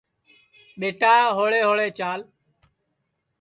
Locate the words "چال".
1.97-2.21